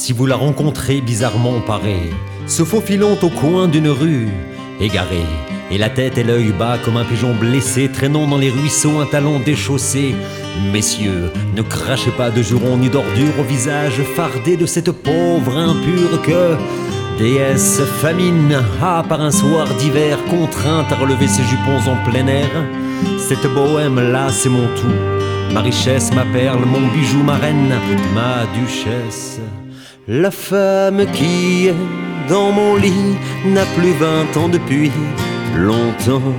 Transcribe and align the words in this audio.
Si 0.00 0.14
vous 0.14 0.24
la 0.24 0.36
rencontrez 0.36 1.02
bizarrement 1.02 1.60
parée, 1.60 2.08
se 2.46 2.64
faufilant 2.64 3.18
au 3.20 3.28
coin 3.28 3.68
d'une 3.68 3.90
rue, 3.90 4.28
égarée, 4.80 5.26
et 5.70 5.76
la 5.76 5.90
tête 5.90 6.16
et 6.16 6.24
l'œil 6.24 6.52
bas 6.58 6.78
comme 6.82 6.96
un 6.96 7.04
pigeon 7.04 7.34
blessé 7.34 7.90
traînant 7.92 8.26
dans 8.26 8.38
les 8.38 8.48
ruisseaux 8.48 8.98
un 8.98 9.04
talon 9.04 9.40
déchaussé. 9.40 10.14
Messieurs, 10.72 11.30
ne 11.54 11.60
crachez 11.60 12.12
pas 12.12 12.30
de 12.30 12.40
jurons 12.40 12.78
ni 12.78 12.88
d'ordures 12.88 13.38
au 13.38 13.42
visage 13.42 14.00
fardé 14.16 14.56
de 14.56 14.64
cette 14.64 14.90
pauvre 14.90 15.58
impure 15.58 16.22
que, 16.22 16.56
déesse 17.18 17.82
famine, 18.00 18.56
a 18.80 19.02
par 19.02 19.20
un 19.20 19.30
soir 19.30 19.66
d'hiver 19.74 20.16
contrainte 20.30 20.90
à 20.90 20.96
relever 20.96 21.28
ses 21.28 21.42
jupons 21.42 21.90
en 21.90 22.10
plein 22.10 22.26
air. 22.26 22.48
Cette 23.18 23.46
bohème-là, 23.52 24.30
c'est 24.30 24.48
mon 24.48 24.66
tout. 24.76 25.52
Ma 25.52 25.60
richesse, 25.60 26.10
ma 26.14 26.24
perle, 26.24 26.64
mon 26.64 26.88
bijou, 26.88 27.22
ma 27.22 27.34
reine, 27.34 27.74
ma 28.14 28.46
duchesse. 28.58 29.40
La 30.12 30.32
femme 30.32 31.06
qui 31.12 31.68
est 31.68 31.74
dans 32.28 32.50
mon 32.50 32.74
lit 32.74 33.16
n'a 33.46 33.64
plus 33.76 33.92
vingt 33.92 34.36
ans 34.36 34.48
depuis 34.48 34.90
longtemps, 35.54 36.34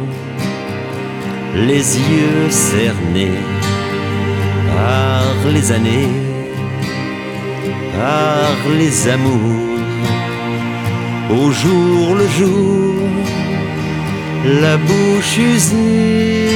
les 1.55 1.97
yeux 1.97 2.49
cernés 2.49 3.39
par 4.75 5.23
les 5.53 5.71
années, 5.71 6.09
par 7.97 8.57
les 8.77 9.07
amours, 9.07 9.79
au 11.29 11.49
jour 11.51 12.15
le 12.15 12.27
jour, 12.27 12.95
la 14.59 14.75
bouche 14.75 15.37
usée 15.37 16.47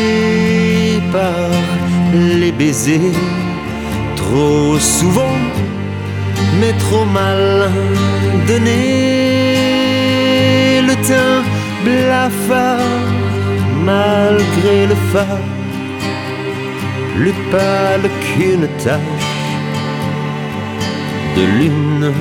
par 1.14 1.50
les 2.14 2.52
baisers, 2.52 3.14
trop 4.18 4.78
souvent, 4.80 5.35
mais 6.60 6.74
trop 6.74 7.06
mal 7.06 7.70
donné 8.48 8.82
le 10.82 10.96
teint 11.08 11.44
blafard 11.84 12.80
malgré 13.86 14.88
le 14.88 14.96
phare, 15.12 15.46
plus 17.16 17.34
pâle 17.52 18.10
qu'une 18.22 18.68
tache 18.84 19.32
de 21.36 21.44
lune. 21.60 22.12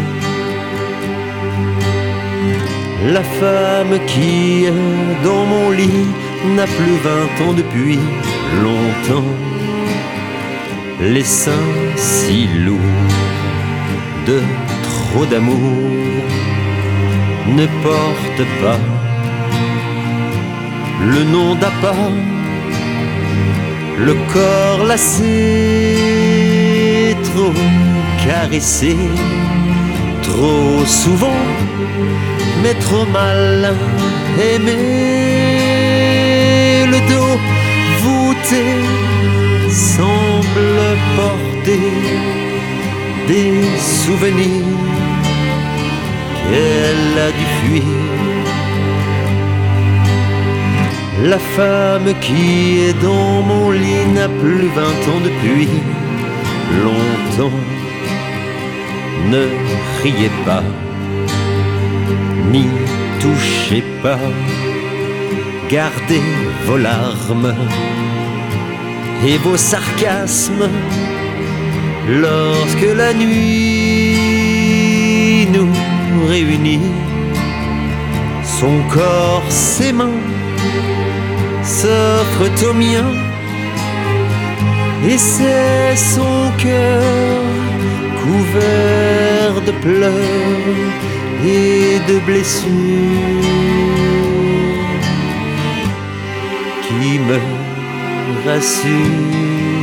La 3.13 3.23
femme 3.23 3.99
qui 4.07 4.65
est 4.65 5.25
dans 5.25 5.45
mon 5.53 5.71
lit 5.71 6.07
n'a 6.57 6.67
plus 6.67 6.97
vingt 7.09 7.35
ans 7.45 7.55
depuis 7.55 7.99
longtemps. 8.63 9.33
Les 11.01 11.25
seins 11.25 11.71
si 11.97 12.47
lourds 12.65 13.24
de 14.27 14.41
trop 14.83 15.27
d'amour 15.27 15.91
ne 17.47 17.67
portent 17.83 18.49
pas 18.63 18.79
le 21.01 21.25
nom 21.25 21.55
d'appât, 21.55 22.13
le 23.99 24.15
corps 24.33 24.85
lassé, 24.87 25.25
trop 27.25 27.53
caressé, 28.25 28.97
trop 30.23 30.85
souvent, 30.87 31.43
mais 32.63 32.75
trop 32.75 33.07
mal 33.07 33.75
aimé, 34.39 34.79
le 36.93 36.99
dos 37.11 37.39
voûté 38.03 38.65
semble 39.71 40.97
porter 41.17 42.44
des 43.29 43.63
souvenirs. 43.79 44.67
Qu'elle 46.49 47.19
a 47.27 47.31
dû 47.39 47.47
fuir. 47.61 47.83
La 51.23 51.39
femme 51.39 52.13
qui 52.21 52.81
est 52.81 53.03
dans 53.03 53.43
mon 53.43 53.71
lit 53.71 54.07
n'a 54.15 54.29
plus 54.29 54.69
vingt 54.69 55.03
ans 55.11 55.23
depuis. 55.23 55.69
Longtemps. 56.83 57.59
Ne 59.31 59.47
riez 60.03 60.31
pas, 60.45 60.63
ni 62.53 62.67
touchez 63.21 63.83
pas, 64.03 64.19
gardez 65.71 66.21
vos 66.67 66.77
larmes 66.77 67.55
et 69.27 69.39
vos 69.39 69.57
sarcasmes 69.57 70.69
lorsque 72.09 72.87
la 72.97 73.13
nuit 73.15 74.25
nous 75.53 75.73
réunit. 76.29 76.81
Son 78.43 78.81
corps, 78.93 79.45
ses 79.49 79.93
mains 79.93 80.21
s'offre 81.63 82.69
au 82.69 82.73
mien 82.75 83.05
et 85.07 85.19
c'est 85.19 85.97
son 85.97 86.51
cœur 86.59 87.43
couvert 88.23 89.61
de 89.67 89.73
pleurs 89.83 90.13
et 91.45 92.01
de 92.11 92.19
blessures 92.21 92.71
qui 96.87 97.19
me 97.19 97.39
rassure. 98.47 99.74